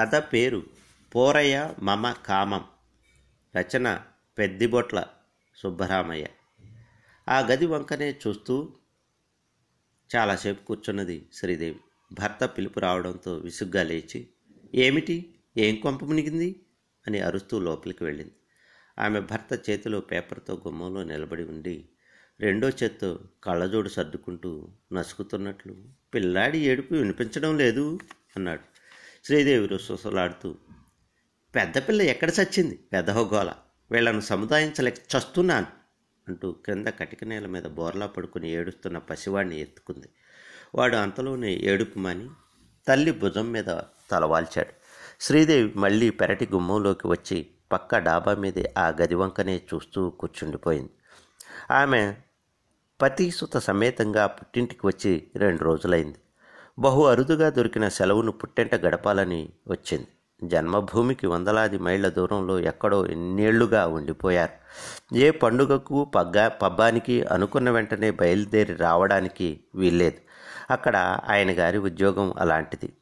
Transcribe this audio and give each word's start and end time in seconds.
కథ 0.00 0.14
పేరు 0.14 0.66
పోరయ్య 1.14 1.74
మమ 1.82 2.14
కామం. 2.26 2.64
రచన 3.56 4.02
పెద్దిబొట్ల 4.38 5.04
సుబ్బరామయ్య. 5.56 6.26
ఆ 7.28 7.40
గది 7.40 7.66
వంకనే 7.66 8.18
చూస్తూ 8.26 8.72
చాలాసేపు 10.16 10.64
కూర్చున్నది 10.64 11.28
శ్రీదేవి. 11.32 11.80
భర్త 12.12 12.44
పిలుపు 12.44 12.80
రావడంతో 12.80 13.36
విసుగ్గా 13.36 13.82
లేచి 13.82 14.28
ఏమిటి? 14.74 15.34
ఏం 15.56 15.76
కొంప 15.76 16.04
మునిగింది? 16.04 16.66
అని 17.06 17.20
అరుస్తూ 17.20 17.58
లోపలికి 17.58 18.04
వెళ్ళింది. 18.04 18.32
ఆమె 18.98 19.20
భర్త 19.20 19.70
చేతిలో 19.70 20.00
పేపర్తో 20.00 20.54
గుమ్మంలో 20.54 21.04
నిలబడి 21.04 21.44
ఉండి 21.44 21.88
రెండో 22.40 22.68
చేత్తో 22.68 23.20
కళ్ళజోడు 23.44 23.88
సర్దుకుంటూ 23.88 24.68
నసుకుతున్నట్లు 24.92 25.76
పిల్లాడి 26.14 26.58
ఏడుపు 26.58 26.94
వినిపించడం 26.94 27.58
లేదు 27.58 27.98
అన్నాడు. 28.36 28.69
శ్రీదేవి 29.24 29.66
రుసలాడుతూ 29.66 30.54
పెద్ద 31.54 31.78
పిల్ల 31.78 32.02
ఎక్కడ 32.02 32.30
చచ్చింది? 32.40 32.78
పెద్దహోగోల 32.92 33.52
వీళ్ళను 33.90 34.20
సముదాయించలేక 34.20 34.94
చస్తున్నాను 34.94 35.66
అంటూ 36.28 36.52
క్రింద 36.52 36.86
కటిక 36.86 37.24
నేల 37.24 37.46
మీద 37.46 37.62
బోర్లా 37.62 38.06
పడుకుని 38.06 38.50
ఏడుస్తున్న 38.50 38.98
పసివాడిని 38.98 39.60
ఎత్తుకుంది. 39.60 40.08
వాడు 40.74 40.96
అంతలోనే 40.96 41.54
ఏడుపు 41.54 41.98
మాని 41.98 42.28
తల్లి 42.88 43.12
భుజం 43.12 43.52
మీద 43.52 43.64
తలవాల్చాడు 44.10 44.72
శ్రీదేవి 45.20 45.72
మళ్ళీ 45.76 46.10
పెరటి 46.10 46.48
గుమ్మంలోకి 46.52 47.06
వచ్చి 47.06 47.46
పక్క 47.72 47.98
డాబా 47.98 48.34
మీదే 48.34 48.74
ఆ 48.78 48.88
గది 48.88 49.14
వంకనే 49.14 49.62
చూస్తూ 49.74 50.10
కూర్చుండిపోయింది. 50.10 50.90
ఆమె 51.70 52.16
పతిసుత 53.02 53.56
సమేతంగా 53.56 54.26
పుట్టింటికి 54.26 54.86
వచ్చి 54.86 55.30
రెండు 55.36 55.64
రోజులైంది. 55.64 56.18
బహు 56.78 57.06
అరుదుగా 57.06 57.50
దొరికిన 57.50 57.88
సెలవును 57.88 58.32
పుట్టెంట 58.32 58.74
గడపాలని 58.74 59.48
వచ్చింది. 59.68 60.06
జన్మభూమికి 60.44 61.26
వందలాది 61.26 61.78
మైళ్ళ 61.78 62.08
దూరంలో 62.08 62.58
ఎక్కడో 62.60 63.06
ఎన్నేళ్ళుగా 63.06 63.86
ఉండిపోయారు. 63.86 64.52
ఏ 65.16 65.30
పండుగకు 65.30 66.04
పగ్గా 66.04 66.48
పబ్బానికి 66.48 67.22
అనుకున్న 67.22 67.70
వెంటనే 67.70 68.10
బయలుదేరి 68.10 68.74
రావడానికి 68.74 69.60
వీల్లేదు. 69.74 70.20
అక్కడ 70.72 71.18
ఆయన 71.28 71.50
గారి 71.50 71.78
ఉద్యోగం 71.78 72.34
అలాంటిది. 72.38 72.92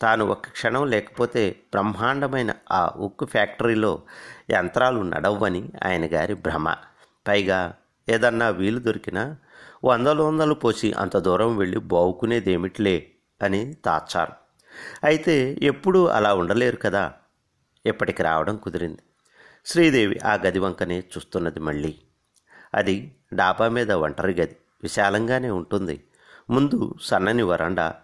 తాను 0.00 0.26
ఒక 0.26 0.46
క్షణం 0.46 0.86
లేకపోతే 0.86 1.56
బ్రహ్మాండమైన 1.72 2.54
ఆ 2.72 2.90
ఉక్కు 2.96 3.24
ఫ్యాక్టరీలో 3.24 4.02
యంత్రాలు 4.50 5.00
నడవని 5.02 5.68
ఆయన 5.84 6.06
గారి 6.06 6.34
భ్రమ. 6.34 6.74
పైగా 7.28 7.74
ఏదన్నా 8.08 8.48
వీలు 8.48 8.78
దొరికినా 8.78 9.36
వందలు 9.84 10.22
వందలు 10.22 10.54
పోసి 10.54 10.92
అంత 10.92 11.16
దూరం 11.16 11.56
వెళ్ళి 11.56 11.78
బావుకునేదేమిట్లే? 11.78 13.10
అని 13.44 13.74
తాచారు 13.74 14.32
అయితే 15.04 15.58
ఎప్పుడూ 15.62 16.06
అలా 16.06 16.34
ఉండలేరు 16.34 16.76
కదా. 16.76 17.12
ఇప్పటికి 17.86 18.22
రావడం 18.22 18.56
కుదిరింది. 18.56 18.98
శ్రీదేవి 19.66 20.18
ఆ 20.24 20.34
గది 20.34 20.58
వంకనే 20.58 20.98
చూస్తున్నది 20.98 21.60
మళ్ళీ. 21.60 21.98
అది 22.74 23.16
డాబా 23.34 23.68
మీద 23.68 23.92
ఒంటరి 23.92 24.32
గది. 24.32 24.56
విశాలంగానే 24.82 25.50
ఉంటుంది. 25.50 26.04
ముందు 26.50 26.94
సన్నని 27.02 27.42
వరండా. 27.42 27.94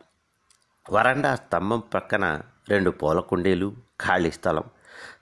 వరండా 0.91 1.35
స్తంభం 1.35 1.81
ప్రక్కన 1.81 2.41
రెండు 2.69 2.91
పూల 2.91 3.21
కుండీలు 3.21 3.75
ఖాళీ 4.01 4.31
స్థలం. 4.31 4.63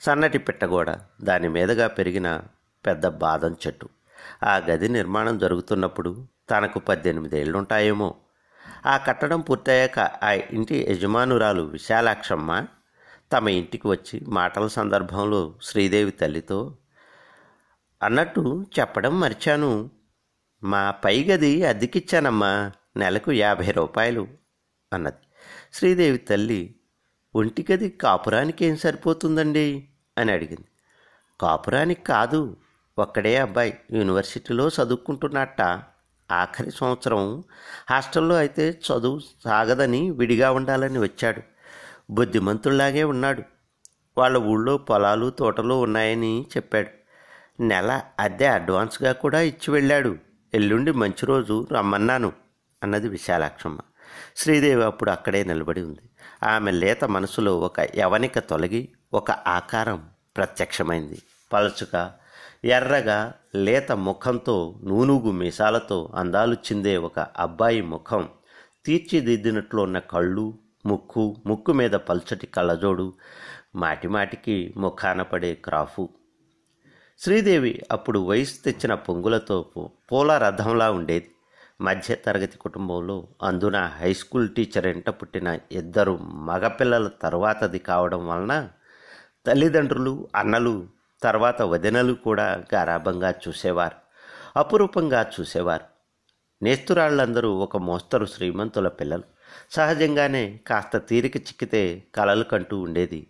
సన్నటి 0.00 0.38
పిట్టగోడ. 0.38 0.96
దాని 1.22 1.48
మీదగా 1.48 1.86
పెరిగిన 1.86 2.42
పెద్ద 2.86 3.06
బాదం 3.06 3.56
చెట్టు. 3.66 3.88
ఆ 4.44 4.56
గది 4.56 4.88
నిర్మాణం 4.88 5.38
జరుగుతున్నప్పుడు 5.38 6.26
తనకు 6.50 6.78
పద్దెనిమిదేళ్ళుంటాయేమో. 6.78 8.14
ఆ 8.86 8.96
కట్టడం 8.96 9.40
పూర్తయ్యాక 9.40 9.98
ఆ 9.98 10.30
ఇంటి 10.30 10.86
యజమానురాలు 10.90 11.62
విశాలాక్షమ్మ 11.62 12.66
తమ 13.32 13.48
ఇంటికి 13.48 13.88
వచ్చి 13.88 14.20
మాటల 14.28 14.66
సందర్భంలో 14.66 15.54
శ్రీదేవి 15.62 16.10
తల్లితో 16.10 16.76
అన్నట్టు 18.02 18.66
చెప్పడం 18.80 19.20
మర్చాను. 19.20 19.90
మా 20.62 20.90
పై 20.90 21.24
గది 21.24 21.64
అద్దెకిచ్చానమ్మా. 21.64 22.72
నెలకు 22.96 23.32
యాభై 23.32 23.70
రూపాయలు 23.70 24.28
అన్నది. 24.92 25.26
శ్రీదేవి 25.72 26.18
తల్లి 26.18 26.74
ఒంటి 27.34 27.66
గది 27.72 27.90
కాపురానికి 27.90 28.66
ఏం 28.66 28.76
సరిపోతుందండి? 28.76 29.88
అని 30.18 30.32
అడిగింది. 30.32 30.68
కాపురానికి 31.40 32.02
కాదు. 32.02 32.56
ఒక్కడే 32.98 33.36
అబ్బాయి 33.36 33.78
యూనివర్సిటీలో 33.92 34.68
చదువుకుంటున్నట్ట. 34.68 35.82
ఆఖరి 36.30 36.70
సంవత్సరం 36.70 37.44
హాస్టల్లో 37.90 38.34
అయితే 38.34 38.68
చదువు 38.70 39.20
సాగదని 39.44 40.10
విడిగా 40.10 40.52
ఉండాలని 40.52 40.98
వచ్చాడు. 40.98 41.42
బుద్ధిమంతుల్లాగే 42.10 43.04
ఉన్నాడు. 43.04 43.42
వాళ్ళ 44.18 44.36
ఊళ్ళో 44.36 44.78
పొలాలు 44.78 45.30
తోటలు 45.30 45.74
ఉన్నాయని 45.74 46.46
చెప్పాడు. 46.56 46.88
నెల 47.62 48.02
అద్దె 48.18 48.46
అడ్వాన్స్గా 48.46 49.12
కూడా 49.12 49.40
ఇచ్చి 49.40 49.70
వెళ్ళాడు. 49.70 50.16
ఎల్లుండి 50.54 50.92
మంచి 50.92 51.26
రోజు 51.26 51.66
రమ్మన్నాను 51.72 52.32
అన్నది 52.82 53.08
విశాలాక్షమ్మ. 53.08 53.78
శ్రీదేవి 54.36 54.84
అప్పుడు 54.84 55.10
అక్కడే 55.10 55.44
నిలబడి 55.44 55.82
ఉంది. 55.82 56.00
ఆమె 56.42 56.70
లేత 56.70 57.04
మనసులో 57.04 57.60
ఒక 57.60 57.80
యవనిక 57.80 58.38
తొలగి 58.38 58.88
ఒక 59.14 59.30
ఆకారం 59.30 60.08
ప్రత్యక్షమైంది. 60.36 61.22
పలుచుగా 61.52 62.18
ఎర్రగా 62.64 63.34
లేత 63.54 63.92
ముఖంతో 63.92 64.80
నూనుగు 64.84 65.30
మీసాలతో 65.30 66.12
అందాలు 66.14 66.54
చిందే 66.54 66.96
ఒక 66.96 67.18
అబ్బాయి 67.18 67.82
ముఖం. 67.82 68.28
తీర్చిదిద్దినట్లు 68.86 69.82
ఉన్న 69.82 69.98
కళ్ళు 69.98 70.54
ముక్కు 70.86 71.36
ముక్కు 71.46 71.72
మీద 71.72 71.90
పల్చటి 71.90 72.46
కళ్ళజోడు 72.46 73.12
మాటిమాటికి 73.74 74.74
ముఖాన 74.76 75.22
పడే 75.22 75.54
క్రాఫు. 75.54 76.08
శ్రీదేవి 77.18 77.82
అప్పుడు 77.90 78.18
వయసు 78.18 78.64
తెచ్చిన 78.64 78.94
పొంగులతో 78.94 79.66
పూల 80.12 80.38
రథంలా 80.38 80.90
ఉండేది. 80.90 81.30
మధ్య 81.80 82.14
తరగతి 82.14 82.58
కుటుంబంలో 82.58 83.28
అందున 83.42 83.76
హై 84.00 84.12
స్కూల్ 84.14 84.48
టీచర్ 84.48 84.86
ఎంట 84.86 85.10
పుట్టిన 85.10 85.58
ఇద్దరు 85.72 86.16
మగపిల్లల 86.16 87.08
తర్వాతది 87.08 87.78
కావడం 87.78 88.28
వలన 88.28 88.68
తల్లిదండ్రులు 89.46 90.28
అన్నలు 90.36 90.97
తర్వాత 91.22 91.62
వదినలు 91.62 92.12
కూడా 92.12 92.62
గారాభంగా 92.74 93.30
చూసేవారు 93.30 93.96
అపురూపంగా 94.58 95.30
చూసేవారు. 95.40 95.84
నేస్తురాళ్ళందరూ 96.64 97.52
ఒక 97.52 97.76
మోస్తరు 97.76 98.26
శ్రీమంతుల 98.26 98.88
పిల్లలు. 98.88 99.22
సహజంగానే 99.70 100.60
కాస్త 100.66 100.96
తీరిక 100.96 101.36
చిక్కితే 101.36 102.04
కలలు 102.14 102.44
కంటూ 102.44 102.80
ఉండేది. 102.80 103.26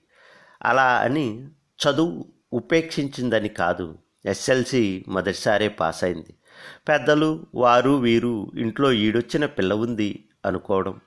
అలా 0.62 0.98
అని 0.98 1.48
చదువు 1.80 2.24
ఉపేక్షించిందని 2.52 3.48
కాదు 3.48 3.98
ఎస్ఎల్సి 4.26 5.04
మొదటిసారే 5.08 5.68
పాస్ 5.68 6.04
అయింది 6.04 6.34
పెద్దలు 6.88 7.46
వారు 7.54 7.90
వీరు 7.90 8.50
ఇంట్లో 8.54 8.92
ఈడొచ్చిన 8.92 9.46
పిల్ల 9.46 9.74
ఉంది 9.74 10.28
అనుకోవడం. 10.46 11.00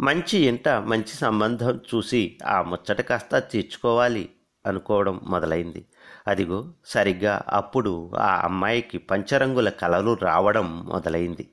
మంచి 0.00 0.38
ఇంట 0.38 0.68
మంచి 0.68 1.14
సంబంధం 1.16 1.80
చూసి 1.94 2.38
ఆ 2.46 2.62
ముచ్చట 2.62 3.00
కాస్త 3.00 3.38
తీర్చుకోవాలి 3.38 4.30
అనుకోవడం 4.66 5.20
మొదలైంది. 5.22 5.84
అదిగో 6.28 6.68
సరిగ్గా 6.86 7.42
అప్పుడు 7.48 8.12
ఆ 8.18 8.40
అమ్మాయికి 8.44 8.98
పంచరంగుల 8.98 9.68
కలలు 9.68 10.18
రావడం 10.22 10.84
మొదలైంది. 10.84 11.48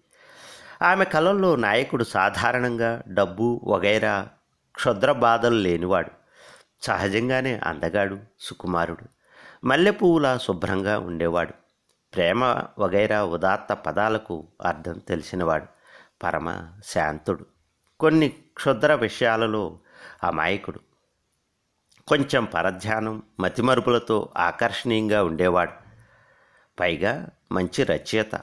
ఆమె 0.81 1.05
కళల్లో 1.05 1.55
నాయకుడు 1.55 2.03
సాధారణంగా 2.03 3.03
డబ్బు 3.07 3.61
వగైరా 3.63 4.27
క్షుద్ర 4.75 5.11
బాధలు 5.11 5.55
లేనివాడు. 5.55 6.11
సహజంగానే 6.81 7.59
అందగాడు 7.63 8.19
సుకుమారుడు. 8.39 9.05
మల్లెపువ్వులా 9.65 10.37
శుభ్రంగా 10.37 10.99
ఉండేవాడు. 10.99 11.53
ప్రేమ 12.15 12.43
వగైరా 12.79 13.23
ఉదాత్త 13.23 13.73
పదాలకు 13.73 14.47
అర్థం 14.65 15.01
తెలిసినవాడు. 15.07 15.65
పరమ 16.23 16.67
శాంతుడు. 16.85 17.45
కొన్ని 17.99 18.29
క్షుద్ర 18.29 18.95
విషయాలలో 18.95 19.79
అమాయకుడు. 20.23 20.79
కొంచెం 22.09 22.45
పరధ్యానం 22.45 23.23
మతిమరుపులతో 23.39 24.29
ఆకర్షణీయంగా 24.37 25.23
ఉండేవాడు. 25.23 25.71
పైగా 26.79 27.29
మంచి 27.51 27.83
రచయిత. 27.83 28.35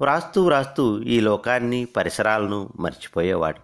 వ్రాస్తూ 0.00 0.44
వ్రాస్తూ 0.44 1.02
ఈ 1.02 1.20
లోకాన్ని 1.20 1.84
పరిసరాలను 1.84 2.72
మర్చిపోయేవాడు. 2.80 3.60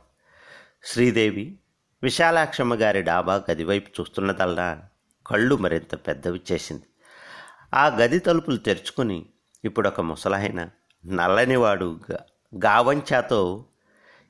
శ్రీదేవి 0.85 1.59
విశాలాక్షమ్మ 2.03 2.75
గారి 2.75 3.03
డాబా 3.03 3.45
గదివైపు 3.51 4.01
చూస్తున్నదల్లా 4.01 4.83
కళ్ళు 5.27 5.57
మరింత 5.57 5.95
పెద్దవి 5.95 6.41
చేసింది. 6.53 6.83
ఆ 7.75 7.87
గది 7.87 8.19
తలుపులు 8.19 8.57
తెరుచుకుని 8.57 9.27
ఇప్పుడొక 9.65 9.95
ఒక 9.95 10.01
ముసలాయన 10.01 10.69
నల్లనివాడు 11.07 12.01
గావంచాతో 12.65 13.65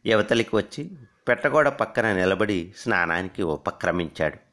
యువతలికి 0.06 0.56
వచ్చి 0.56 0.90
పెట్టగోడ 1.28 1.68
పక్కన 1.68 2.12
నిలబడి 2.12 2.74
స్నానానికి 2.76 3.42
ఉపక్రమించాడు. 3.42 4.49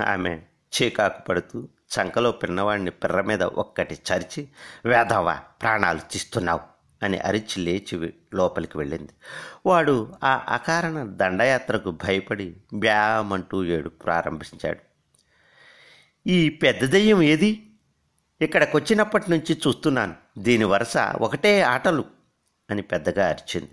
ఆమె 0.00 0.40
చీకాకు 0.72 1.22
పడుతూ 1.22 1.68
చంకలో 1.92 2.32
పిన్నవాడిని 2.32 2.90
పిర్ర 2.90 3.20
మీద 3.20 3.42
ఒక్కటి 3.42 3.94
చరిచి 3.94 4.48
వేధవా 4.84 5.34
ప్రాణాలు 5.34 6.00
తీస్తున్నావు 6.12 6.60
అని 7.04 7.18
అరిచి 7.18 7.58
లేచి 7.58 8.14
లోపలికి 8.34 8.78
వెళ్ళింది. 8.78 9.12
వాడు 9.66 10.14
ఆ 10.24 10.44
అకారణ 10.48 11.02
దండయాత్రకు 11.04 11.90
భయపడి 11.90 12.56
బ్యామంటూ 12.74 13.64
ఏడు 13.64 13.88
ప్రారంభించాడు. 13.88 14.78
ఈ 16.26 16.48
పెద్ద 16.48 16.84
దెయ్యం 16.84 17.22
ఏది? 17.22 17.70
ఇక్కడికొచ్చినప్పటి 18.40 19.30
నుంచి 19.30 19.60
చూస్తున్నాను. 19.66 20.14
దీని 20.38 20.64
వరుస 20.64 20.96
ఒకటే 20.96 21.62
ఆటలు 21.62 22.04
అని 22.70 22.82
పెద్దగా 22.82 23.28
అరిచింది. 23.28 23.70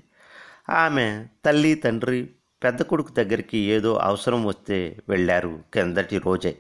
ఆమె 0.69 1.27
తల్లి 1.45 1.75
తండ్రి 1.75 2.30
పెద్ద 2.64 2.82
కొడుకు 2.82 3.12
దగ్గరికి 3.12 3.58
ఏదో 3.58 3.96
అవసరం 3.96 4.46
వస్తే 4.46 4.98
వెళ్ళారు 5.10 5.64
కిందటి 5.74 6.18
రోజే. 6.18 6.58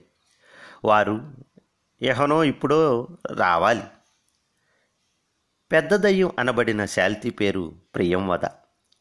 వారు 0.85 1.33
ఎహనో 2.01 2.43
ఇప్పుడో 2.43 3.07
రావాలి. 3.33 3.83
పెద్ద 5.71 5.95
దయ్యం 5.95 6.31
అనబడిన 6.39 6.85
శాల్తీ 6.85 7.29
పేరు 7.29 7.75
ప్రియంవద. 7.95 8.47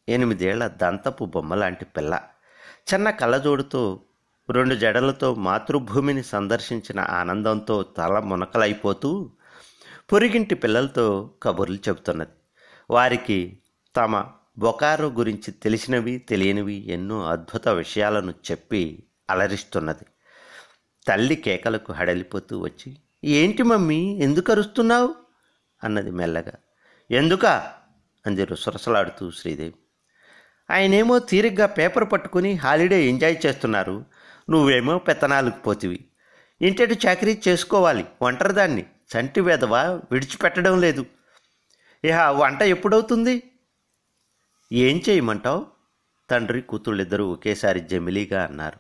ఎనిమిదేళ్ళ 0.09 0.67
దంతపు 0.67 1.25
బొమ్మలాంటి 1.25 1.85
పిల్ల. 1.85 2.23
చిన్న 2.95 3.11
కళ్ళజోడుతో 3.11 4.01
రెండు 4.51 4.75
జడలతో 4.75 5.35
మాతృభూమిని 5.35 6.23
సందర్శించిన 6.23 7.01
ఆనందంతో 7.01 7.83
తల 7.83 8.19
మునకలైపోతూ 8.19 9.31
పొరిగింటి 10.13 10.55
పిల్లలతో 10.55 11.31
కబుర్లు 11.43 11.77
చెబుతున్నది. 11.77 12.31
వారికి 12.91 13.59
తమ 13.97 14.27
బొకారో 14.59 15.09
గురించి 15.09 15.51
తెలిసినవి 15.51 16.19
తెలియనివి 16.19 16.89
ఎన్నో 16.89 17.27
అద్భుత 17.27 17.69
విషయాలను 17.69 18.35
చెప్పి 18.51 19.05
అలరిస్తున్నది. 19.31 20.07
తల్లి 21.09 21.37
కేకలకు 21.37 21.93
హడలిపోతూ 21.93 22.59
వచ్చి 22.59 22.97
ఏంటి 23.25 23.63
మమ్మీ 23.63 24.19
ఎందుకు 24.19 24.53
అరుస్తున్నావు? 24.53 25.15
అన్నది 25.85 26.11
మెల్లగా. 26.11 26.53
ఎందుకా? 27.11 27.75
అంది 28.27 28.45
రుసరుసలాడుతూ 28.45 29.31
శ్రీదేవి. 29.31 29.75
ఆయనేమో 30.71 31.19
తీరిగ్గా 31.19 31.67
పేపర్ 31.67 32.13
పట్టుకుని 32.13 32.55
హాలిడే 32.55 33.09
ఎంజాయ్ 33.09 33.37
చేస్తున్నారు. 33.47 34.05
నువ్వేమో 34.51 34.99
పెత్తనాలకు 34.99 35.59
పోతివి. 35.59 36.05
ఇంటటి 36.63 36.99
చాకరీ 37.07 37.41
చేసుకోవాలి 37.49 38.05
ఒంటరిదాన్ని. 38.23 38.87
చంటి 39.17 39.41
వేదవా 39.41 39.83
విడిచిపెట్టడం 39.83 40.81
లేదు. 40.81 41.07
ఇహ 42.05 42.31
వంట 42.31 42.63
ఎప్పుడవుతుంది? 42.63 43.43
ఏం 44.73 45.03
చేయమంటావు? 45.09 45.67
తండ్రి 46.31 46.63
కూతుళ్ళిద్దరూ 46.63 47.33
ఒకేసారి 47.33 47.81
జమిలీగా 47.81 48.45
అన్నారు. 48.45 48.79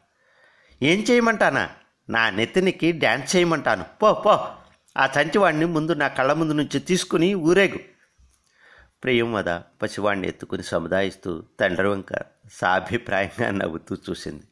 ఏం 0.85 1.01
చేయమంటానా? 1.11 1.71
నా 2.11 2.31
నెత్తినికి 2.31 2.93
డ్యాన్స్ 2.93 3.37
చేయమంటాను. 3.37 3.85
పో 4.03 4.15
పో. 4.15 4.31
ఆ 4.99 5.13
చంచివాడిని 5.19 5.65
ముందు 5.65 5.93
నా 5.93 6.09
కళ్ళ 6.09 6.33
ముందు 6.33 6.53
నుంచి 6.53 6.81
తీసుకుని 6.81 7.35
ఊరేగు. 7.35 7.79
ప్రియం 9.03 9.33
వద 9.33 9.61
పసివాడిని 9.83 10.29
ఎత్తుకుని 10.29 10.63
సముదాయిస్తూ 10.63 11.45
తండ్రి 11.61 11.89
వంక 11.89 12.07
సాభిప్రాయంగా 12.53 13.51
నవ్వుతూ 13.51 13.97
చూసింది. 14.11 14.43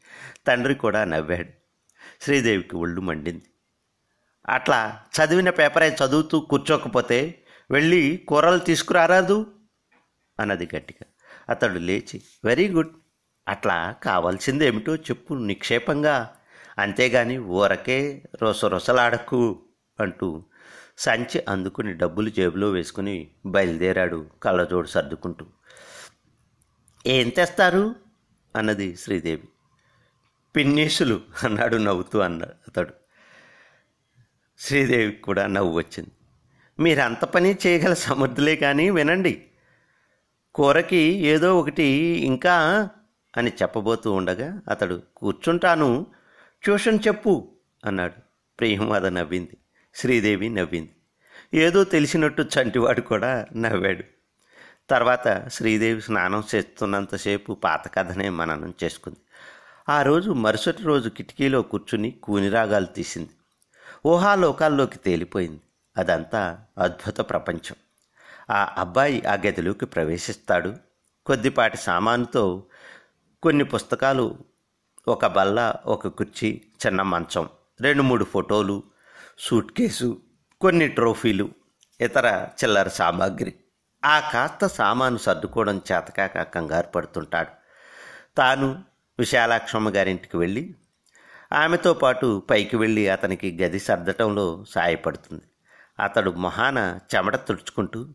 తండ్రి 0.47 0.75
కూడా 0.75 1.05
నవ్వాడు. 1.05 1.49
శ్రీదేవికి 2.21 2.77
ఒళ్ళు 2.77 3.01
మండింది. 3.01 3.45
అట్లా 4.49 5.01
చదివిన 5.17 5.51
పేపరే 5.51 5.97
చదువుతూ 6.05 6.41
కూర్చోకపోతే 6.41 7.43
వెళ్ళి 7.71 8.25
కూరలు 8.29 8.59
తీసుకురారాదు? 8.59 9.53
అన్నది 10.41 10.69
గట్టిగా. 10.77 11.07
అతడు 11.49 11.79
లేచి 11.79 12.23
వెరీ 12.45 12.69
గుడ్. 12.69 12.97
అట్లా 13.49 13.93
కావాల్సిందేమిటో 13.93 14.97
చెప్పు 14.97 15.35
నిక్షేపంగా. 15.35 16.37
అంతేగాని 16.79 17.39
ఊరకే 17.39 18.23
రొసరొసలాడకు 18.43 19.63
అంటూ 20.01 20.45
సంచి 20.99 21.45
అందుకుని 21.49 21.95
డబ్బులు 21.95 22.31
జేబులో 22.31 22.71
వేసుకుని 22.71 23.31
బయలుదేరాడు 23.47 24.27
కళ్ళజోడు 24.43 24.87
సర్దుకుంటూ. 24.87 25.47
ఏం 27.07 27.29
తెస్తారు? 27.29 27.97
అన్నది 28.57 28.97
శ్రీదేవి. 28.97 29.49
పిన్నీసులు 30.57 31.21
అన్నాడు 31.43 31.77
నవ్వుతూ 31.77 32.19
అన్నాడు 32.19 32.51
అతడు. 32.51 32.95
శ్రీదేవికి 34.59 35.23
కూడా 35.23 35.47
నవ్వు 35.47 35.73
వచ్చింది. 35.73 36.11
మీరు 36.83 37.01
అంత 37.01 37.25
పని 37.25 37.59
చేయగల 37.67 37.95
సమర్థులే 37.95 38.57
కానీ 38.57 38.91
వినండి. 38.91 39.47
కూరకి 40.57 40.97
ఏదో 41.13 41.59
ఒకటి 41.59 41.85
ఇంకా 42.27 42.89
అని 43.37 43.53
చెప్పబోతూ 43.63 44.13
ఉండగా 44.13 44.61
అతడు 44.71 45.03
కూర్చుంటాను. 45.17 46.07
ట్యూషన్ 46.63 46.99
చెప్పు 47.09 47.49
అన్నాడు. 47.85 48.15
ప్రియమాద 48.59 49.07
నవ్వింది. 49.07 49.57
శ్రీదేవి 49.95 50.49
నవ్వింది. 50.49 50.91
ఏదో 51.55 51.85
తెలిసినట్టు 51.85 52.43
చంటివాడు 52.43 53.01
కూడా 53.01 53.47
నవ్వాడు. 53.57 54.05
తర్వాత 54.91 55.49
శ్రీదేవి 55.49 56.01
స్నానం 56.01 56.45
చేస్తున్నంతసేపు 56.55 57.53
పాత 57.53 57.95
కథనే 57.95 58.29
మననం 58.29 58.75
చేసుకుంది. 58.85 59.19
ఆ 59.89 60.03
రోజు 60.03 60.31
మరుసటి 60.31 60.83
రోజు 60.83 61.09
కిటికీలో 61.09 61.63
కూర్చుని 61.63 62.11
కూనిరాగాలు 62.11 62.87
తీసింది. 62.87 63.31
ఊహాలోకాల్లోకి 64.07 64.99
తేలిపోయింది. 64.99 65.61
అదంతా 65.97 66.59
అద్భుత 66.79 67.21
ప్రపంచం. 67.21 67.75
ఆ 68.51 68.75
అబ్బాయి 68.79 69.27
ఆ 69.27 69.35
గదిలోకి 69.35 69.87
ప్రవేశిస్తాడు. 69.87 70.77
కొద్దిపాటి 71.27 71.77
సామానుతో 71.77 72.67
కొన్ని 73.43 73.65
పుస్తకాలు 73.65 74.39
ఒక 75.09 75.27
బల్ల 75.27 75.75
ఒక 75.87 76.09
కుర్చీ 76.09 76.63
చిన్న 76.87 77.03
మంచం 77.03 77.49
రెండు 77.81 78.03
మూడు 78.03 78.25
ఫోటోలు 78.25 78.83
సూట్ 79.39 79.73
కేసు 79.73 80.23
కొన్ని 80.61 80.89
ట్రోఫీలు 80.89 81.49
ఇతర 82.01 82.49
చిల్లర 82.65 82.89
సామాగ్రి. 82.89 83.55
ఆ 84.05 84.21
కాస్త 84.21 84.67
సామాను 84.67 85.17
సర్దుకోవడం 85.17 85.77
చేతకాక 85.77 86.43
కంగారు 86.43 86.87
పడుతుంటాడు. 86.87 87.49
తాను 88.37 88.85
విశాలాక్షమ్మ 89.19 89.91
గారింటికి 89.91 90.37
వెళ్ళి 90.37 90.75
ఆమెతో 91.53 91.95
పాటు 91.95 92.43
పైకి 92.51 92.77
వెళ్ళి 92.77 93.09
అతనికి 93.09 93.59
గది 93.63 93.79
సర్దటంలో 93.79 94.65
సాయపడుతుంది. 94.69 95.43
అతడు 96.01 96.31
మొహాన 96.31 96.99
చెమట 97.15 97.37
తుడుచుకుంటూ 97.37 98.09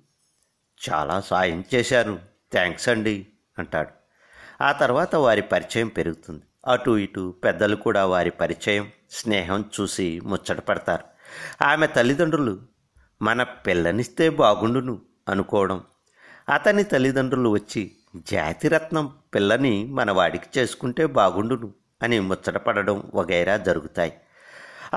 చాలా 0.89 1.19
సాయం 1.19 1.63
చేశారు. 1.75 2.19
థ్యాంక్స్ 2.51 2.89
అండి 2.89 3.27
అంటాడు. 3.59 3.89
ఆ 4.63 4.71
తర్వాత 4.71 5.15
వారి 5.15 5.41
పరిచయం 5.41 5.87
పెరుగుతుంది. 5.87 6.41
అటు 6.67 6.97
ఇటు 6.97 7.35
పెద్దలు 7.43 7.75
కూడా 7.75 8.05
వారి 8.05 8.31
పరిచయం 8.31 8.91
స్నేహం 9.11 9.65
చూసి 9.81 10.21
ముచ్చటపడతారు 10.23 11.03
ఆమె 11.63 11.87
తల్లిదండ్రులు 11.87 12.59
మన 13.21 13.43
పిల్లనిస్తే 13.43 14.29
బాగుండును 14.29 15.01
అనుకోవడం. 15.29 15.83
అతని 16.49 16.83
తల్లిదండ్రులు 16.83 17.49
వచ్చి 17.49 17.91
జాతిరత్నం 18.15 19.13
పిల్లని 19.35 19.85
మన 19.85 20.11
వాడికి 20.11 20.59
చేసుకుంటే 20.59 21.05
బాగుండును 21.05 21.73
అని 22.03 22.19
ముచ్చటపడడం 22.19 23.11
వగైరా 23.15 23.57
జరుగుతాయి. 23.57 24.13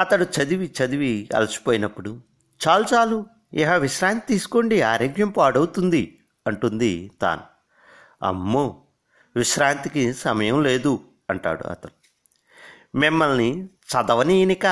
అతడు 0.00 0.24
చదివి 0.24 0.72
చదివి 0.80 1.28
అలసిపోయినప్పుడు 1.34 2.20
చాలు 2.68 2.84
చాలు 2.94 3.26
ఇహ 3.54 3.76
విశ్రాంతి 3.76 4.26
తీసుకోండి 4.26 4.82
ఆరోగ్యం 4.82 5.30
పాడవుతుంది 5.30 6.18
అంటుంది 6.46 7.10
తాను. 7.20 7.42
అమ్మో 8.22 8.82
విశ్రాంతికి 9.36 10.12
సమయం 10.12 10.62
లేదు 10.62 11.00
అంటాడు 11.30 11.64
అతను. 11.64 11.92
మిమ్మల్ని 12.98 13.64
చదవనీయనిక 13.64 14.66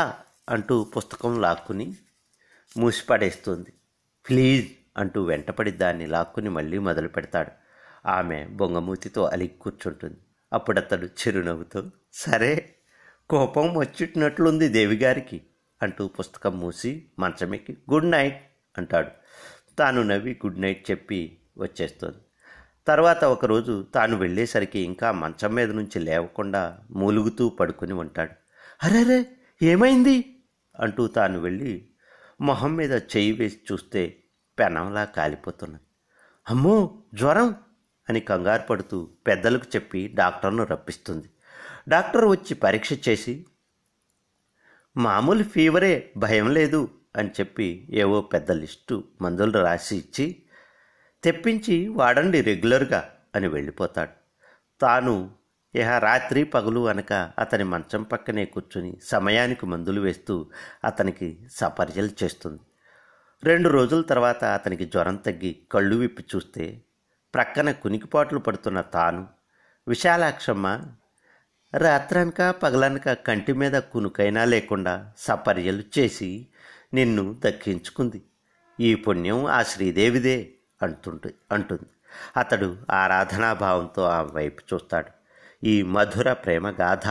అంటూ 0.49 0.85
పుస్తకం 0.85 1.41
లాక్కుని 1.41 1.97
మూసిపడేస్తుంది. 2.77 3.73
ప్లీజ్ 4.29 4.71
అంటూ 4.97 5.23
వెంటపడి 5.23 5.71
దాన్ని 5.71 6.07
లాక్కుని 6.07 6.51
మళ్ళీ 6.51 6.79
మొదలు 6.79 7.09
పెడతాడు 7.09 7.51
ఆమె 8.09 8.47
బొంగమూతితో 8.47 9.25
అలిగి 9.25 9.49
కూర్చుంటుంది. 9.49 10.17
అప్పుడు 10.53 10.81
అతడు 10.81 11.07
చిరునవ్వుతో 11.07 11.91
సరే 12.15 12.75
కోపం 13.31 13.77
వచ్చినట్లుంది 13.77 14.69
దేవిగారికి 14.69 15.43
అంటూ 15.83 16.09
పుస్తకం 16.09 16.61
మూసి 16.61 17.07
మంచమెక్కి 17.19 17.77
గుడ్ 17.93 18.11
నైట్. 18.11 18.52
అంటాడు. 18.79 19.11
తాను 19.79 20.03
నవ్వి 20.03 20.41
గుడ్ 20.47 20.61
నైట్ 20.61 20.91
చెప్పి 20.91 21.39
వచ్చేస్తుంది. 21.59 22.19
తర్వాత 22.87 23.25
ఒకరోజు 23.25 23.87
తాను 23.95 24.17
వెళ్ళేసరికి 24.17 24.81
ఇంకా 24.81 25.13
మంచం 25.13 25.55
మీద 25.55 25.71
నుంచి 25.71 26.01
లేవకుండా 26.01 26.79
మూలుగుతూ 26.91 27.49
పడుకుని 27.49 27.93
ఉంటాడు. 27.93 28.31
అరేరే 28.83 29.27
ఏమైంది? 29.63 30.43
అంటూ 30.81 31.07
తాను 31.07 31.41
వెళ్ళి 31.41 31.89
మొహం 32.41 32.75
మీద 32.75 32.93
చెయ్యి 32.93 33.33
వేసి 33.33 33.61
చూస్తే 33.73 34.23
పెనంలా 34.59 35.05
కాలిపోతున్నది. 35.05 35.81
అమ్మో 36.51 37.03
జ్వరం! 37.15 37.55
అని 38.09 38.21
కంగారు 38.21 38.63
పడుతూ 38.63 39.09
పెద్దలకు 39.27 39.65
చెప్పి 39.77 40.09
డాక్టర్ను 40.15 40.65
రప్పిస్తుంది. 40.65 41.31
డాక్టర్ 41.89 42.25
వచ్చి 42.25 42.55
పరీక్ష 42.55 43.09
చేసి 43.09 43.47
మామూలు 44.97 45.43
ఫీవరే 45.43 46.13
భయం 46.17 46.51
లేదు 46.51 46.89
అని 47.17 47.31
చెప్పి 47.41 47.89
ఏవో 47.93 48.21
పెద్ద 48.21 48.53
లిస్టు 48.53 49.05
మందులు 49.23 49.59
రాసి 49.59 49.97
ఇచ్చి 49.97 50.43
తెప్పించి 51.25 51.89
వాడండి 51.89 52.41
రెగ్యులర్గా 52.41 53.11
అని 53.35 53.49
వెళ్ళిపోతాడు. 53.49 54.11
తాను 54.81 55.31
ఇహ 55.75 55.99
రాత్రి 55.99 56.45
పగలు 56.45 56.89
అనక 56.89 57.13
అతని 57.39 57.65
మంచం 57.65 58.03
పక్కనే 58.03 58.45
కూర్చుని 58.45 58.97
సమయానికి 59.03 59.67
మందులు 59.67 60.01
వేస్తూ 60.01 60.51
అతనికి 60.85 61.49
సపర్యలు 61.51 62.11
చేస్తుంది. 62.25 62.61
రెండు 63.45 63.69
రోజుల 63.69 64.01
తర్వాత 64.01 64.45
అతనికి 64.45 64.85
జ్వరం 64.85 65.17
తగ్గి 65.17 65.59
కళ్ళు 65.73 65.97
విప్పి 65.97 66.25
చూస్తే 66.35 66.83
ప్రక్కన 67.35 67.71
కునికిపాట్లు 67.73 68.39
పడుతున్న 68.39 68.81
తాను 68.81 69.27
విశాలాక్షమ్మ 69.89 70.81
రాత్రనక 71.75 72.51
పగలనక 72.51 73.13
కంటి 73.13 73.53
మీద 73.53 73.73
కునుకైనా 73.73 74.45
లేకుండా 74.45 75.13
సపర్యలు 75.19 75.83
చేసి 75.99 76.49
నిన్ను 76.95 77.41
దక్కించుకుంది. 77.45 78.23
ఈ 78.81 78.95
పుణ్యం 78.95 79.47
ఆ 79.47 79.63
శ్రీదేవిదే 79.63 80.51
అంటుంటు 80.83 81.31
అంటుంది. 81.53 81.89
అతడు 82.37 82.77
ఆరాధనాభావంతో 82.91 84.03
ఆమె 84.03 84.29
వైపు 84.33 84.63
చూస్తాడు. 84.75 85.09
ఈ 85.67 85.83
మధుర 85.83 86.33
ప్రేమ 86.33 86.71
గాథ 86.71 87.07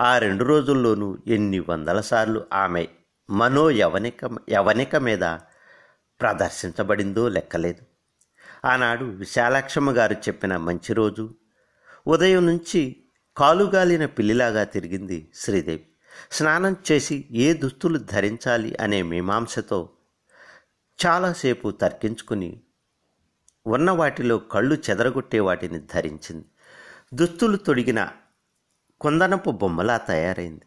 ఆ 0.00 0.18
రెండు 0.18 0.44
రోజుల్లోనూ 0.44 1.18
ఎన్ని 1.26 1.58
వందల 1.58 2.00
సార్లు 2.00 2.44
ఆమె 2.52 2.86
మనో 3.30 3.70
యవనిక 3.70 4.30
యవనిక 4.50 4.96
మీద 4.96 5.20
ప్రదర్శించబడిందో 6.20 7.28
లెక్కలేదు. 7.28 7.82
ఆనాడు 8.66 9.04
విశాలాక్షమ్మ 9.04 9.90
గారు 9.90 10.12
చెప్పిన 10.12 10.56
మంచి 10.56 10.94
రోజు. 10.94 11.34
ఉదయం 12.06 12.46
నుంచి 12.46 12.96
కాలుగాలిన 13.36 14.06
పిల్లిలాగా 14.06 14.64
తిరిగింది 14.64 15.32
శ్రీదేవి. 15.34 15.86
స్నానం 16.32 16.76
చేసి 16.92 17.28
ఏ 17.30 17.52
దుస్తులు 17.52 17.98
ధరించాలి 17.98 18.76
అనే 18.80 19.02
మీమాంసతో 19.02 19.88
చాలాసేపు 21.06 21.70
తర్కించుకుని 21.70 22.60
ఉన్న 23.66 23.90
వాటిలో 23.90 24.38
కళ్ళు 24.38 24.74
చెదరగొట్టే 24.74 25.40
వాటిని 25.40 25.78
ధరించింది. 25.78 26.44
దుస్తులు 27.14 27.56
తొడిగిన 27.56 28.08
కుందనపు 29.00 29.50
బొమ్మలా 29.50 29.96
తయారైంది. 29.96 30.64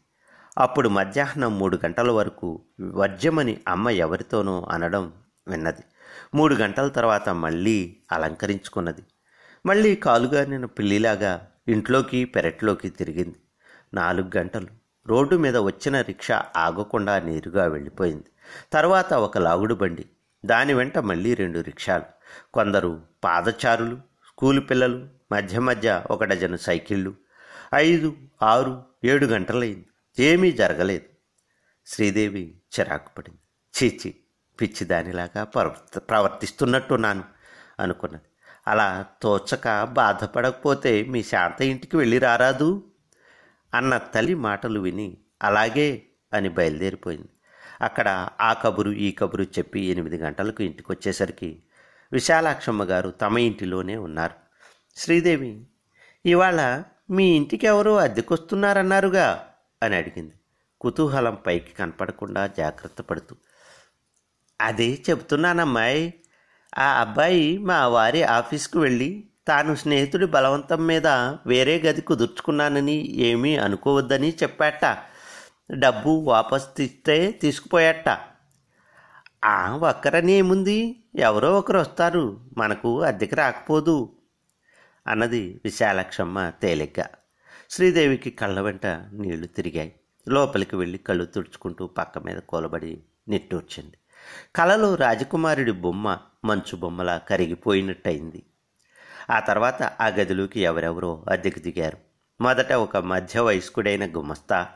అప్పుడు 0.57 0.89
మధ్యాహ్నం 0.89 1.59
మూడు 1.59 1.79
గంటల 1.85 2.11
వరకు 2.11 2.61
వర్జమని 2.81 3.61
అమ్మ 3.67 3.89
ఎవరితోనో 3.89 4.67
అనడం 4.71 5.13
విన్నది. 5.47 5.81
మూడు 6.35 6.55
గంటల 6.55 6.87
తర్వాత 6.87 7.29
మళ్ళీ 7.29 7.97
అలంకరించుకున్నది. 8.11 9.01
మళ్ళీ 9.65 9.95
కాలుగా 9.95 10.45
నేను 10.45 10.67
పిల్లిలాగా 10.67 11.51
ఇంట్లోకి 11.67 12.25
పెరట్లోకి 12.25 12.89
తిరిగింది. 12.89 13.35
నాలుగు 13.93 14.31
గంటలు. 14.37 14.67
రోడ్డు 15.07 15.35
మీద 15.35 15.57
వచ్చిన 15.57 16.01
రిక్షా 16.01 16.45
ఆగకుండా 16.57 17.19
నేరుగా 17.19 17.65
వెళ్ళిపోయింది. 17.65 18.23
తర్వాత 18.73 19.13
ఒక 19.13 19.37
లాగుడు 19.37 19.75
బండి 19.75 20.05
దాని 20.45 20.73
వెంట 20.73 20.97
మళ్ళీ 20.97 21.33
రెండు 21.33 21.59
రిక్షాలు. 21.59 22.03
కొందరు 22.53 23.01
పాదచారులు 23.23 23.95
స్కూలు 23.95 24.61
పిల్లలు 24.61 25.07
మధ్య 25.31 25.59
మధ్య 25.59 26.03
ఒక 26.11 26.23
డజను 26.23 26.57
సైకిళ్ళు. 26.57 27.13
ఐదు 27.75 28.15
ఆరు 28.43 28.85
ఏడు 29.03 29.25
గంటలైంది. 29.25 29.85
ఏమీ 30.19 30.51
జరగలేదు. 30.51 31.05
శ్రీదేవి 31.85 32.61
చిరాకు 32.79 33.09
పడింది. 33.17 33.39
చీచి 33.83 34.15
పిచ్చిదానిలాగా 34.61 35.43
ప్రవర్త 35.43 35.99
ప్రవర్తిస్తున్నట్టున్నాను 35.99 37.23
అనుకున్నది. 37.79 38.21
అలా 38.67 39.05
తోచక 39.21 39.83
బాధపడకపోతే 39.83 41.03
మీ 41.03 41.23
శాంత 41.23 41.61
ఇంటికి 41.61 41.97
వెళ్ళి 41.97 42.19
రారాదు? 42.19 42.88
అన్న 43.73 43.97
తల్లి 43.97 44.33
మాటలు 44.33 44.79
విని 44.79 45.17
అలాగే 45.43 46.01
అని 46.33 46.49
బయలుదేరిపోయింది. 46.49 47.27
అక్కడ 47.81 48.29
ఆ 48.41 48.53
కబురు 48.53 48.91
ఈ 48.91 49.11
కబురు 49.11 49.43
చెప్పి 49.43 49.79
ఎనిమిది 49.79 50.17
గంటలకు 50.17 50.63
ఇంటికి 50.63 50.91
వచ్చేసరికి 50.91 51.63
విశాలాక్షమ్మ 52.11 52.83
గారు 52.83 53.09
తమ 53.09 53.37
ఇంటిలోనే 53.37 53.97
ఉన్నారు. 53.97 54.33
శ్రీదేవి 54.95 55.63
ఇవాళ 56.25 56.83
మీ 57.09 57.35
ఇంటికి 57.35 57.67
ఎవరో 57.67 57.95
అద్దెకొస్తున్నారన్నారుగా? 57.95 59.47
అని 59.83 59.95
అడిగింది. 59.95 60.33
కుతూహలం 60.81 61.37
పైకి 61.47 61.73
కనపడకుండా 61.73 62.47
జాగ్రత్త 62.47 63.01
పడుతూ 63.01 63.35
అదే 64.61 65.03
చెబుతున్నానమ్మాయి. 65.09 66.13
ఆ 66.77 67.01
అబ్బాయి 67.01 67.57
మా 67.57 67.87
వారి 67.87 68.23
ఆఫీస్కు 68.23 68.79
వెళ్ళి 68.79 69.27
తాను 69.47 69.75
స్నేహితుడి 69.75 70.25
బలవంతం 70.25 70.87
మీద 70.87 71.07
వేరే 71.45 71.79
గది 71.79 72.01
కుదుర్చుకున్నానని 72.01 73.11
ఏమీ 73.11 73.55
అనుకోవద్దని 73.55 74.29
చెప్పాట. 74.43 74.85
డబ్బు 75.71 76.09
వాపస్ 76.09 76.75
తీస్తే 76.77 77.31
తీసుకుపోయాట. 77.31 78.19
ఆ 79.45 79.75
ఒక్కరని 79.75 80.31
ఏముంది? 80.31 81.03
ఎవరో 81.15 81.59
ఒకరు 81.59 81.79
వస్తారు. 81.79 82.39
మనకు 82.57 83.01
అద్దెకి 83.01 83.35
రాకపోదు. 83.35 84.15
అన్నది 85.07 85.61
విశాలక్షమ్మ 85.65 86.51
తేలిగ్గా. 86.61 87.05
శ్రీదేవికి 87.69 88.31
కళ్ళ 88.31 88.59
వెంట 88.59 88.85
నీళ్ళు 89.11 89.47
తిరిగాయి. 89.47 89.95
లోపలికి 90.27 90.75
వెళ్ళి 90.75 90.97
కళ్ళు 90.97 91.25
తుడుచుకుంటూ 91.25 91.87
పక్క 91.87 92.17
మీద 92.17 92.37
కూలబడి 92.37 93.03
నిట్టూర్చింది. 93.27 93.93
కలలో 94.55 94.95
రాజకుమారుడి 94.95 95.71
బొమ్మ 95.71 96.17
మంచు 96.45 96.75
బొమ్మలా 96.75 97.17
కరిగిపోయినట్టయింది. 97.17 98.43
ఆ 99.29 99.39
తర్వాత 99.39 99.83
ఆ 99.83 100.07
గదిలోకి 100.07 100.59
ఎవరెవరో 100.59 101.25
అద్దెకు 101.29 101.59
దిగారు. 101.59 101.97
మొదట 102.41 102.73
ఒక 102.73 102.97
మధ్య 102.97 103.39
వయస్కుడైన 103.39 104.05
గుమస్తా 104.05 104.67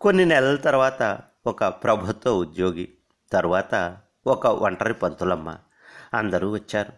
కొన్ని 0.00 0.24
నెలల 0.24 0.56
తర్వాత 0.56 1.18
ఒక 1.46 1.64
ప్రభుత్వ 1.64 2.30
ఉద్యోగి 2.30 2.88
తర్వాత 3.32 3.96
ఒక 4.26 4.46
ఒంటరి 4.46 4.94
పంతులమ్మ. 4.94 5.56
అందరూ 6.14 6.52
వచ్చారు. 6.52 6.92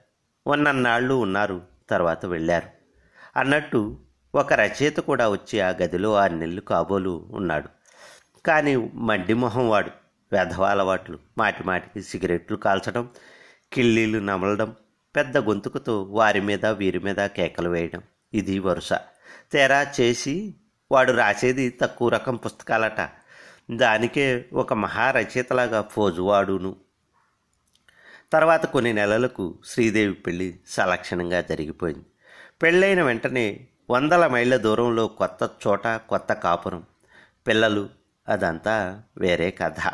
ఉన్నన్నాళ్ళు 0.46 1.14
ఉన్నారు 1.14 1.62
తర్వాత 1.90 2.26
వెళ్ళారు. 2.26 2.68
అన్నట్టు 3.38 3.98
ఒక 4.34 4.52
రచయిత 4.52 4.96
కూడా 4.96 5.28
వచ్చి 5.28 5.60
ఆ 5.60 5.68
గదిలో 5.68 6.14
ఆ 6.14 6.26
నెలలు 6.28 6.60
కాబోలు 6.60 7.28
ఉన్నాడు. 7.30 7.68
కానీ 8.46 8.90
మడ్డి 8.94 9.34
మొహం 9.34 9.68
వాడు 9.68 9.90
వెధవాలవాట్లు 10.32 11.18
మాటి 11.38 11.64
మాటికి 11.64 12.02
సిగరెట్లు 12.02 12.56
కాల్చడం 12.56 13.08
కిళ్ళీలు 13.72 14.18
నమలడం 14.18 14.76
పెద్ద 15.16 15.38
గొంతుకుతో 15.38 16.02
వారి 16.02 16.40
మీద 16.40 16.66
వీరి 16.66 16.98
మీద 16.98 17.26
కేకలు 17.26 17.68
వేయడం. 17.68 18.02
ఇది 18.34 18.58
వరుస. 18.58 18.92
తేరా 19.52 19.92
చేసి 20.00 20.54
వాడు 20.92 21.12
రాసేది 21.12 21.70
తక్కువ 21.70 22.08
రకం 22.08 22.36
పుస్తకాలట. 22.36 23.08
దానికే 23.70 24.44
ఒక 24.52 24.72
మహారచయితలాగా 24.72 25.82
ఫోజువాడును 25.82 26.76
తర్వాత 28.32 28.66
కొన్ని 28.66 28.92
నెలలకు 28.92 29.58
శ్రీదేవి 29.64 30.14
పెళ్ళి 30.14 30.60
సలక్షణంగా 30.66 31.40
జరిగిపోయింది. 31.40 32.04
పెళ్ళైన 32.62 33.02
వెంటనే 33.02 33.66
వందల 33.90 34.26
మైళ్ళ 34.26 34.56
దూరంలో 34.56 35.06
కొత్త 35.08 35.50
చోట 35.66 35.86
కొత్త 35.86 36.32
కాపురం. 36.32 36.82
పిల్లలు 37.46 37.88
అదంతా 38.28 39.02
వేరే 39.18 39.50
కథ. 39.50 39.92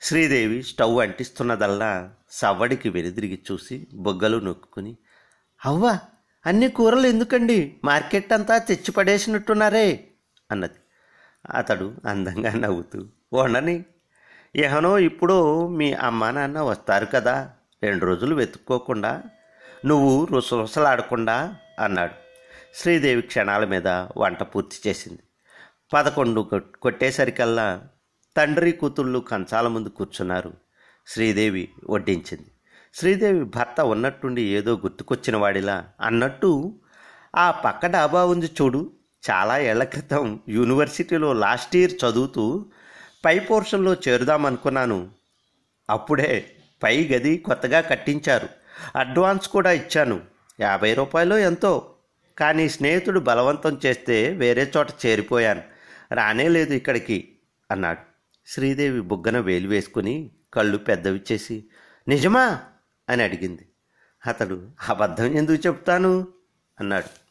శ్రీదేవి 0.00 0.62
స్టవ్ 0.62 1.00
అంటిస్తున్నదల్లా 1.00 2.10
సవ్వడికి 2.40 2.88
వెనుదిరిగి 2.88 3.38
చూసి 3.52 3.76
బొగ్గలు 3.94 4.38
నొక్కుని 4.38 4.96
అవ్వ 5.66 5.98
అన్ని 6.46 6.68
కూరలు 6.68 7.06
ఎందుకండి? 7.06 7.58
మార్కెట్ 7.84 8.32
అంతా 8.32 8.58
తెచ్చి 8.58 8.92
పడేసినట్టున్నారే 8.92 10.08
అన్నది. 10.50 10.78
అతడు 11.50 11.86
అందంగా 12.04 12.52
నవ్వుతూ 12.54 13.00
వండని 13.32 13.84
ఏహనో 14.56 14.98
ఇప్పుడు 14.98 15.36
మీ 15.68 15.92
అమ్మా 15.92 16.30
నాన్న 16.30 16.60
వస్తారు 16.60 17.06
కదా 17.06 17.52
రెండు 17.82 18.06
రోజులు 18.06 18.34
వెతుక్కోకుండా 18.34 19.22
నువ్వు 19.86 20.24
రుసరుసలాడకుండా 20.24 21.56
అన్నాడు. 21.80 22.14
శ్రీదేవి 22.74 23.22
క్షణాల 23.22 23.64
మీద 23.64 23.88
వంట 24.16 24.42
పూర్తి 24.42 24.88
చేసింది. 24.88 25.22
పదకొండు 25.92 26.40
కొట్టేసరికల్లా 26.82 27.68
తండ్రి 28.36 28.72
కూతుళ్ళు 28.72 29.18
కంచాల 29.18 29.68
ముందు 29.68 29.88
కూర్చున్నారు. 29.88 30.63
శ్రీదేవి 31.06 31.68
వడ్డించింది. 31.90 32.46
శ్రీదేవి 32.94 33.44
భర్త 33.44 33.80
ఉన్నట్టుండి 33.80 34.42
ఏదో 34.42 34.76
గుర్తుకొచ్చిన 34.76 35.36
వాడిలా 35.36 35.84
అన్నట్టు 36.00 36.80
ఆ 37.36 37.50
పక్క 37.50 37.86
డాబా 37.86 38.24
ఉంది 38.24 38.46
చూడు. 38.46 38.92
చాలా 39.30 39.58
ఏళ్ళ 39.58 39.84
క్రితం 39.84 40.40
యూనివర్సిటీలో 40.48 41.32
లాస్ట్ 41.32 41.76
ఇయర్ 41.76 41.92
చదువుతూ 41.92 42.66
పై 43.24 43.38
పోర్షన్లో 43.38 43.94
చేరుదామనుకున్నాను. 43.94 45.10
అప్పుడే 45.90 46.56
పై 46.82 47.08
గది 47.12 47.38
కొత్తగా 47.38 47.80
కట్టించారు. 47.80 48.48
అడ్వాన్స్ 48.96 49.48
కూడా 49.48 49.72
ఇచ్చాను. 49.72 50.20
యాభై 50.60 50.94
రూపాయలు 50.94 51.34
ఎంతో. 51.34 51.94
కానీ 52.38 52.68
స్నేహితుడు 52.68 53.20
బలవంతం 53.20 53.80
చేస్తే 53.86 54.30
వేరే 54.30 54.72
చోట 54.76 54.86
చేరిపోయాను. 55.06 55.62
రానే 56.12 56.48
లేదు 56.48 56.72
ఇక్కడికి 56.72 57.36
అన్నాడు. 57.70 57.98
శ్రీదేవి 58.46 59.00
బుగ్గన 59.00 59.38
వేలు 59.38 59.68
వేసుకుని 59.68 60.30
కళ్ళు 60.54 60.78
పెద్దవి 60.78 61.22
చేసి 61.32 61.64
నిజమా? 62.08 62.62
అని 63.08 63.22
అడిగింది. 63.22 63.68
అతడు 64.26 64.70
అబద్ధం 64.88 65.24
ఎందుకు 65.24 65.66
చెప్తాను? 65.66 66.28
అన్నాడు. 66.80 67.23